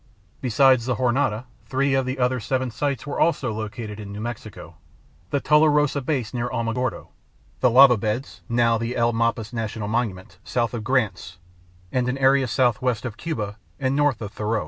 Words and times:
Besides 0.41 0.87
the 0.87 0.95
Jornada, 0.95 1.45
three 1.67 1.93
of 1.93 2.07
the 2.07 2.17
other 2.17 2.39
seven 2.39 2.71
sites 2.71 3.05
were 3.05 3.19
also 3.19 3.53
located 3.53 3.99
in 3.99 4.11
New 4.11 4.19
Mexico: 4.19 4.73
the 5.29 5.39
Tularosa 5.39 6.01
Basin 6.03 6.37
near 6.39 6.49
Alamogordo, 6.49 7.09
the 7.59 7.69
lava 7.69 7.97
beds 7.97 8.41
(now 8.49 8.79
the 8.79 8.95
El 8.95 9.13
Malpais 9.13 9.53
National 9.53 9.87
Monument) 9.87 10.39
south 10.43 10.73
of 10.73 10.83
Grants, 10.83 11.37
and 11.91 12.09
an 12.09 12.17
area 12.17 12.47
southwest 12.47 13.05
of 13.05 13.15
Cuba 13.15 13.57
and 13.79 13.95
north 13.95 14.23
of 14.23 14.31
Thoreau. 14.31 14.59